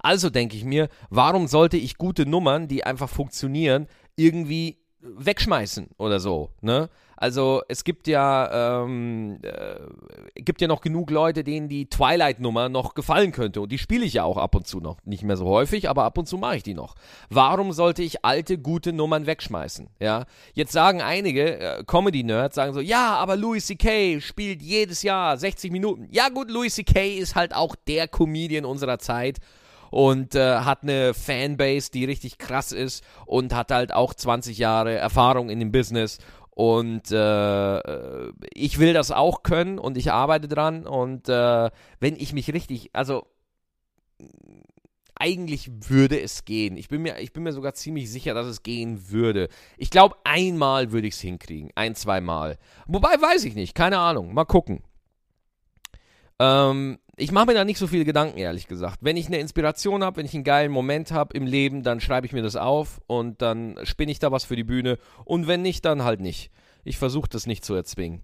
[0.00, 3.86] Also denke ich mir, warum sollte ich gute Nummern, die einfach funktionieren,
[4.20, 6.90] irgendwie wegschmeißen oder so, ne?
[7.20, 12.94] Also es gibt ja, ähm, äh, gibt ja noch genug Leute, denen die Twilight-Nummer noch
[12.94, 13.60] gefallen könnte.
[13.60, 14.96] Und die spiele ich ja auch ab und zu noch.
[15.04, 16.94] Nicht mehr so häufig, aber ab und zu mache ich die noch.
[17.28, 19.90] Warum sollte ich alte, gute Nummern wegschmeißen?
[20.00, 20.24] Ja.
[20.54, 24.20] Jetzt sagen einige äh, Comedy-Nerds, sagen so, ja, aber Louis C.K.
[24.22, 26.08] spielt jedes Jahr 60 Minuten.
[26.10, 27.18] Ja gut, Louis C.K.
[27.18, 29.40] ist halt auch der Comedian unserer Zeit
[29.90, 34.94] und äh, hat eine Fanbase, die richtig krass ist und hat halt auch 20 Jahre
[34.94, 36.18] Erfahrung in dem Business.
[36.50, 40.86] Und äh, äh, ich will das auch können und ich arbeite dran.
[40.86, 43.26] Und äh, wenn ich mich richtig, also
[45.20, 46.76] eigentlich würde es gehen.
[46.76, 49.48] Ich bin, mir, ich bin mir sogar ziemlich sicher, dass es gehen würde.
[49.76, 51.70] Ich glaube, einmal würde ich es hinkriegen.
[51.74, 52.58] Ein, zweimal.
[52.86, 53.74] Wobei, weiß ich nicht.
[53.74, 54.32] Keine Ahnung.
[54.32, 54.82] Mal gucken.
[56.38, 58.98] Ähm, ich mache mir da nicht so viele Gedanken, ehrlich gesagt.
[59.00, 62.26] Wenn ich eine Inspiration habe, wenn ich einen geilen Moment habe im Leben, dann schreibe
[62.26, 64.98] ich mir das auf und dann spinne ich da was für die Bühne.
[65.24, 66.50] Und wenn nicht, dann halt nicht.
[66.84, 68.22] Ich versuche das nicht zu erzwingen.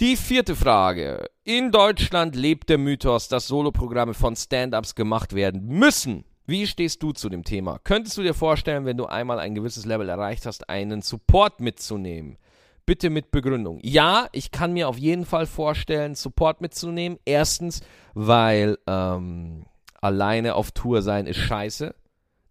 [0.00, 1.26] Die vierte Frage.
[1.44, 6.24] In Deutschland lebt der Mythos, dass Soloprogramme von Stand-ups gemacht werden müssen.
[6.46, 7.78] Wie stehst du zu dem Thema?
[7.84, 12.36] Könntest du dir vorstellen, wenn du einmal ein gewisses Level erreicht hast, einen Support mitzunehmen?
[12.84, 13.78] Bitte mit Begründung.
[13.82, 17.18] Ja, ich kann mir auf jeden Fall vorstellen, Support mitzunehmen.
[17.24, 17.80] Erstens,
[18.14, 19.66] weil ähm,
[20.00, 21.94] alleine auf Tour sein ist scheiße.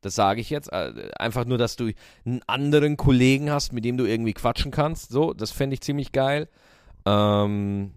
[0.01, 0.71] Das sage ich jetzt.
[0.71, 1.91] Äh, einfach nur, dass du
[2.25, 5.11] einen anderen Kollegen hast, mit dem du irgendwie quatschen kannst.
[5.11, 6.49] So, das fände ich ziemlich geil.
[7.05, 7.91] Ähm,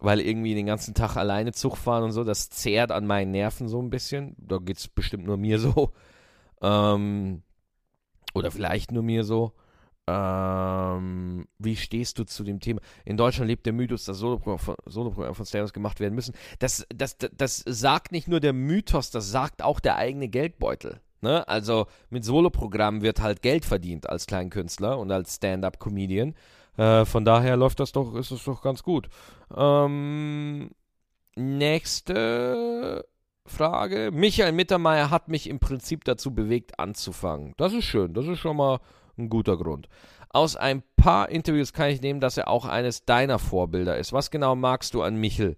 [0.00, 3.68] weil irgendwie den ganzen Tag alleine Zug fahren und so, das zehrt an meinen Nerven
[3.68, 4.36] so ein bisschen.
[4.38, 5.92] Da geht es bestimmt nur mir so.
[6.62, 7.42] Ähm,
[8.34, 9.52] oder vielleicht nur mir so.
[10.06, 12.80] Ähm, wie stehst du zu dem Thema?
[13.04, 16.34] In Deutschland lebt der Mythos, dass Soloprogramme von, Soloprogramm von Sternos gemacht werden müssen.
[16.58, 21.00] Das, das, das, das sagt nicht nur der Mythos, das sagt auch der eigene Geldbeutel.
[21.22, 21.48] Ne?
[21.48, 26.34] Also mit Soloprogrammen wird halt Geld verdient als Kleinkünstler und als Stand-up-Comedian.
[26.76, 29.08] Äh, von daher läuft das doch, ist es doch ganz gut.
[29.56, 30.70] Ähm,
[31.34, 33.06] nächste
[33.46, 34.10] Frage.
[34.12, 37.54] Michael Mittermeier hat mich im Prinzip dazu bewegt, anzufangen.
[37.56, 38.80] Das ist schön, das ist schon mal
[39.18, 39.88] ein guter Grund.
[40.30, 44.12] Aus ein paar Interviews kann ich nehmen, dass er auch eines deiner Vorbilder ist.
[44.12, 45.56] Was genau magst du an Michel?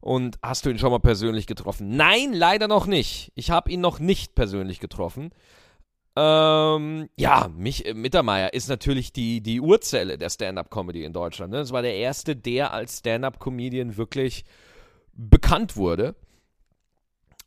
[0.00, 1.96] Und hast du ihn schon mal persönlich getroffen?
[1.96, 3.32] Nein, leider noch nicht.
[3.34, 5.30] Ich habe ihn noch nicht persönlich getroffen.
[6.16, 11.52] Ähm, ja, mich, äh, Mittermeier ist natürlich die, die Urzelle der Stand-Up-Comedy in Deutschland.
[11.52, 11.58] Ne?
[11.58, 14.44] Das war der erste, der als Stand-Up-Comedian wirklich
[15.12, 16.16] bekannt wurde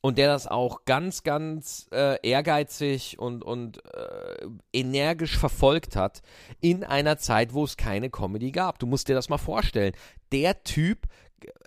[0.01, 4.22] und der das auch ganz, ganz äh, ehrgeizig und, und äh,
[4.71, 6.21] energisch verfolgt hat
[6.61, 8.79] in einer Zeit, wo es keine Comedy gab.
[8.79, 9.93] Du musst dir das mal vorstellen.
[10.31, 11.07] Der Typ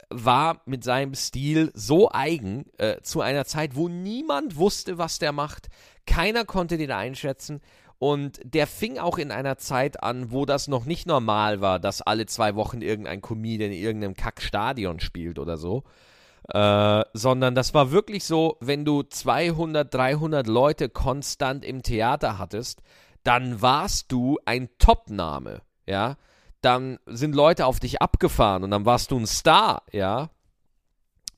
[0.09, 5.33] war mit seinem Stil so eigen äh, zu einer Zeit, wo niemand wusste, was der
[5.33, 5.69] macht.
[6.07, 7.61] Keiner konnte den einschätzen.
[7.99, 12.03] Und der fing auch in einer Zeit an, wo das noch nicht normal war, dass
[12.03, 15.83] alle zwei Wochen irgendein Comedian in irgendeinem Kackstadion spielt oder so.
[16.49, 22.83] Äh, sondern das war wirklich so, wenn du 200, 300 Leute konstant im Theater hattest,
[23.25, 26.17] dann warst du ein Topname, ja.
[26.61, 30.31] Dann sind Leute auf dich abgefahren und dann warst du ein Star, ja.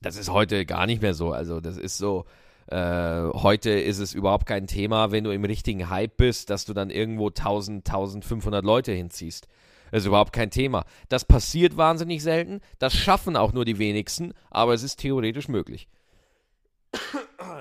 [0.00, 1.32] Das ist heute gar nicht mehr so.
[1.32, 2.24] Also, das ist so.
[2.66, 6.74] Äh, heute ist es überhaupt kein Thema, wenn du im richtigen Hype bist, dass du
[6.74, 9.48] dann irgendwo 1000, 1500 Leute hinziehst.
[9.90, 10.84] Das ist überhaupt kein Thema.
[11.08, 12.60] Das passiert wahnsinnig selten.
[12.78, 15.88] Das schaffen auch nur die wenigsten, aber es ist theoretisch möglich.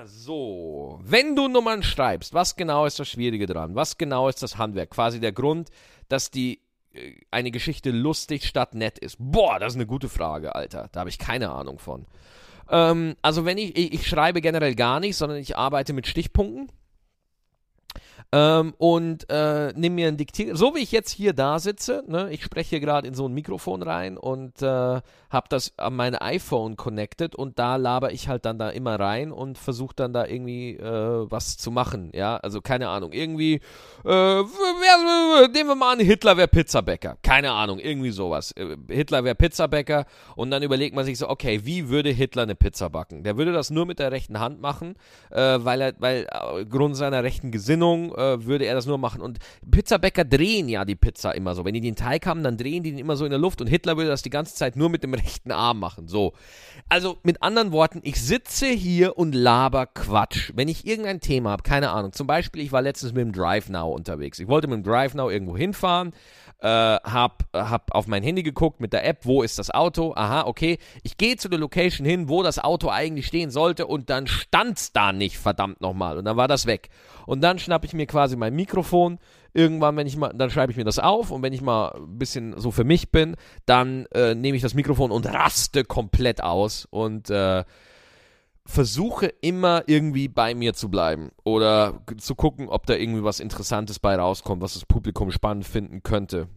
[0.06, 3.74] So, wenn du Nummern schreibst, was genau ist das Schwierige dran?
[3.74, 4.90] Was genau ist das Handwerk?
[4.90, 5.70] Quasi der Grund,
[6.08, 6.60] dass die
[6.92, 9.16] äh, eine Geschichte lustig statt nett ist.
[9.18, 10.88] Boah, das ist eine gute Frage, Alter.
[10.92, 12.06] Da habe ich keine Ahnung von.
[12.70, 16.70] Ähm, also wenn ich, ich, ich schreibe generell gar nicht, sondern ich arbeite mit Stichpunkten
[18.30, 20.54] ähm, und äh, nimm mir ein Diktier.
[20.54, 22.30] So wie ich jetzt hier da sitze, ne?
[22.30, 26.76] ich spreche gerade in so ein Mikrofon rein und äh, habe das an mein iPhone
[26.76, 30.76] connected und da laber ich halt dann da immer rein und versuche dann da irgendwie
[30.76, 32.10] äh, was zu machen.
[32.14, 33.12] Ja, also keine Ahnung.
[33.12, 33.60] Irgendwie, äh,
[34.04, 37.16] wer, nehmen wir mal an, Hitler wäre Pizzabäcker.
[37.22, 38.52] Keine Ahnung, irgendwie sowas.
[38.52, 40.04] Äh, Hitler wäre Pizzabäcker
[40.36, 43.22] und dann überlegt man sich so, okay, wie würde Hitler eine Pizza backen?
[43.22, 44.96] Der würde das nur mit der rechten Hand machen,
[45.30, 46.26] äh, weil er, weil
[46.68, 49.20] Grund seiner rechten Gesinnung äh, würde er das nur machen.
[49.20, 49.38] Und
[49.70, 51.64] Pizzabäcker drehen ja die Pizza immer so.
[51.64, 53.60] Wenn die den Teig haben, dann drehen die den immer so in der Luft.
[53.60, 56.08] Und Hitler würde das die ganze Zeit nur mit dem rechten Arm machen.
[56.08, 56.32] So.
[56.88, 60.52] Also mit anderen Worten, ich sitze hier und laber Quatsch.
[60.54, 62.12] Wenn ich irgendein Thema habe, keine Ahnung.
[62.12, 64.38] Zum Beispiel, ich war letztens mit dem Drive Now unterwegs.
[64.38, 66.12] Ich wollte mit dem Drive Now irgendwo hinfahren
[66.60, 70.14] äh, hab, hab auf mein Handy geguckt mit der App, wo ist das Auto?
[70.16, 70.78] Aha, okay.
[71.02, 74.92] Ich gehe zu der Location hin, wo das Auto eigentlich stehen sollte und dann stand's
[74.92, 76.18] da nicht, verdammt nochmal.
[76.18, 76.88] Und dann war das weg.
[77.26, 79.18] Und dann schnappe ich mir quasi mein Mikrofon.
[79.54, 82.18] Irgendwann, wenn ich mal, dann schreibe ich mir das auf und wenn ich mal ein
[82.18, 86.86] bisschen so für mich bin, dann äh, nehme ich das Mikrofon und raste komplett aus
[86.90, 87.64] und äh,
[88.68, 93.98] versuche immer irgendwie bei mir zu bleiben oder zu gucken, ob da irgendwie was Interessantes
[93.98, 96.48] bei rauskommt, was das Publikum spannend finden könnte.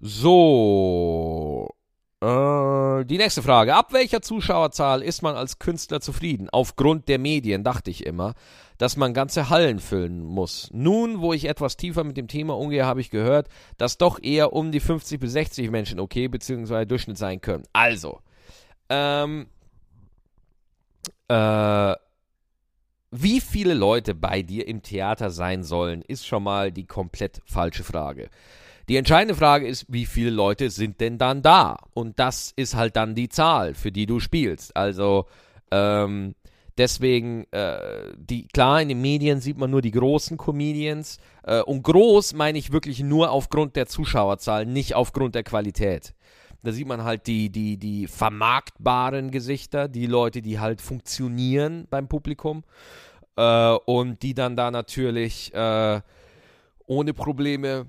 [0.00, 1.68] So.
[2.20, 3.74] Äh, die nächste Frage.
[3.76, 6.48] Ab welcher Zuschauerzahl ist man als Künstler zufrieden?
[6.50, 8.34] Aufgrund der Medien dachte ich immer,
[8.78, 10.70] dass man ganze Hallen füllen muss.
[10.72, 14.52] Nun, wo ich etwas tiefer mit dem Thema umgehe, habe ich gehört, dass doch eher
[14.52, 16.86] um die 50 bis 60 Menschen okay bzw.
[16.86, 17.64] Durchschnitt sein können.
[17.72, 18.20] Also,
[18.88, 19.48] ähm,
[21.28, 21.94] äh,
[23.10, 27.84] wie viele Leute bei dir im Theater sein sollen, ist schon mal die komplett falsche
[27.84, 28.28] Frage.
[28.88, 31.76] Die entscheidende Frage ist, wie viele Leute sind denn dann da?
[31.92, 34.74] Und das ist halt dann die Zahl, für die du spielst.
[34.76, 35.26] Also
[35.70, 36.34] ähm,
[36.78, 41.18] deswegen, äh, die, klar, in den Medien sieht man nur die großen Comedians.
[41.42, 46.14] Äh, und groß meine ich wirklich nur aufgrund der Zuschauerzahl, nicht aufgrund der Qualität.
[46.62, 52.08] Da sieht man halt die, die, die vermarktbaren Gesichter, die Leute, die halt funktionieren beim
[52.08, 52.64] Publikum
[53.36, 56.00] äh, und die dann da natürlich äh,
[56.86, 57.86] ohne Probleme,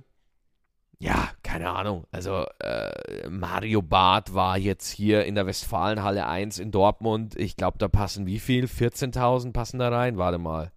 [1.00, 6.72] ja, keine Ahnung, also äh, Mario Barth war jetzt hier in der Westfalenhalle 1 in
[6.72, 7.36] Dortmund.
[7.38, 8.66] Ich glaube, da passen wie viel?
[8.66, 10.18] 14.000 passen da rein?
[10.18, 10.74] Warte mal.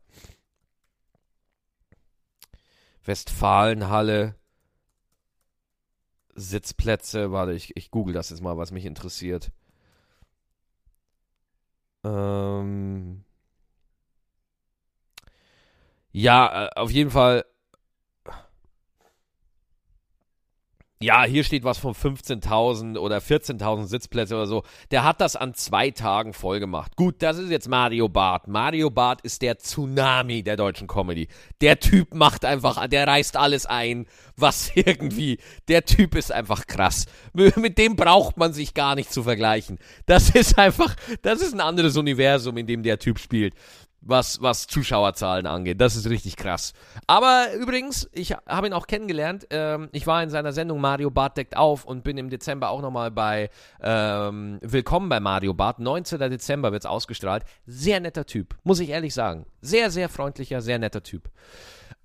[3.05, 4.37] Westfalenhalle
[6.35, 7.33] Sitzplätze.
[7.33, 9.51] Warte, ich, ich google das jetzt mal, was mich interessiert.
[12.05, 13.25] Ähm
[16.13, 17.45] ja, äh, auf jeden Fall
[21.03, 24.63] ja, hier steht was von 15.000 oder 14.000 Sitzplätze oder so.
[24.91, 26.97] Der hat das an zwei Tagen voll gemacht.
[26.97, 28.49] Gut, das ist jetzt Mario Barth.
[28.49, 31.29] Mario Barth ist der Tsunami der deutschen Comedy.
[31.61, 35.39] Der Typ macht einfach, der reißt alles ein, was irgendwie,
[35.69, 37.07] der Typ ist einfach krass.
[37.33, 39.79] Mit dem braucht man sich gar nicht zu vergleichen.
[40.07, 43.55] Das ist einfach, das ist ein anderes Universum, in dem der Typ spielt
[44.03, 45.81] was, was Zuschauerzahlen angeht.
[45.81, 46.73] Das ist richtig krass.
[47.07, 49.47] Aber übrigens, ich habe ihn auch kennengelernt.
[49.51, 52.83] Ähm, ich war in seiner Sendung Mario Bart deckt auf und bin im Dezember auch
[52.83, 55.79] nochmal bei ähm, Willkommen bei Mario Bart.
[55.79, 56.19] 19.
[56.19, 57.45] Dezember wird es ausgestrahlt.
[57.67, 59.47] Sehr netter Typ, muss ich ehrlich sagen.
[59.61, 61.31] Sehr, sehr freundlicher, sehr netter Typ.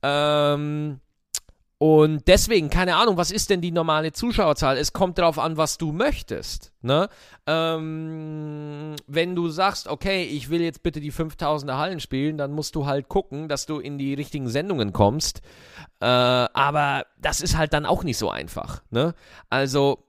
[0.04, 1.00] Ähm,
[1.80, 4.78] und deswegen, keine Ahnung, was ist denn die normale Zuschauerzahl?
[4.78, 6.72] Es kommt darauf an, was du möchtest.
[6.82, 7.08] Ne?
[7.46, 12.74] Ähm, wenn du sagst, okay, ich will jetzt bitte die 5000er Hallen spielen, dann musst
[12.74, 15.42] du halt gucken, dass du in die richtigen Sendungen kommst.
[16.00, 18.82] Äh, aber das ist halt dann auch nicht so einfach.
[18.90, 19.14] Ne?
[19.52, 20.04] Also,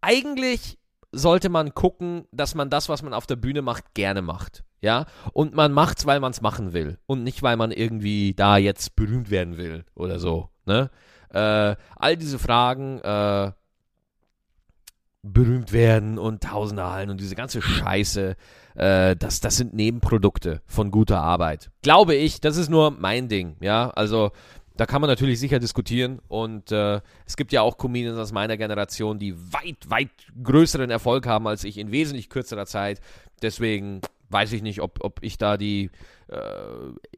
[0.00, 0.78] eigentlich
[1.12, 4.64] sollte man gucken, dass man das, was man auf der Bühne macht, gerne macht.
[4.82, 5.04] Ja,
[5.34, 8.96] und man macht's, weil man es machen will und nicht, weil man irgendwie da jetzt
[8.96, 10.48] berühmt werden will oder so.
[10.70, 10.90] Ne?
[11.32, 13.50] Äh, all diese Fragen, äh,
[15.22, 18.36] berühmt werden und Tausende hallen und diese ganze Scheiße,
[18.74, 21.70] äh, das, das sind Nebenprodukte von guter Arbeit.
[21.82, 23.90] Glaube ich, das ist nur mein Ding, ja.
[23.90, 24.30] Also
[24.76, 28.56] da kann man natürlich sicher diskutieren und äh, es gibt ja auch Comedians aus meiner
[28.56, 30.10] Generation, die weit, weit
[30.42, 33.00] größeren Erfolg haben als ich in wesentlich kürzerer Zeit.
[33.42, 35.90] Deswegen weiß ich nicht, ob, ob ich da die
[36.28, 36.38] äh,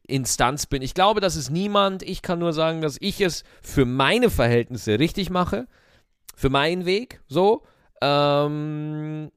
[0.06, 0.82] Instanz bin.
[0.82, 2.02] Ich glaube, das ist niemand.
[2.02, 5.66] Ich kann nur sagen, dass ich es für meine Verhältnisse richtig mache.
[6.34, 7.62] Für meinen Weg, so.
[8.00, 9.30] Ähm,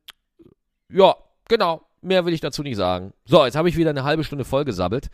[0.90, 1.16] ja,
[1.48, 1.82] genau.
[2.02, 3.14] Mehr will ich dazu nicht sagen.
[3.26, 5.10] So, jetzt habe ich wieder eine halbe Stunde vollgesabbelt.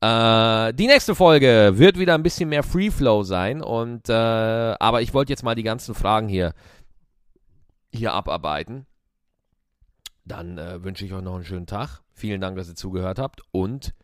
[0.00, 3.62] Äh, die nächste Folge wird wieder ein bisschen mehr Free Flow sein.
[3.62, 6.54] Und, äh, aber ich wollte jetzt mal die ganzen Fragen hier,
[7.92, 8.86] hier abarbeiten.
[10.30, 12.02] Dann äh, wünsche ich euch noch einen schönen Tag.
[12.12, 13.94] Vielen Dank, dass ihr zugehört habt und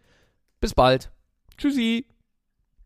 [0.61, 1.12] bis bald.
[1.57, 2.07] Tschüssi.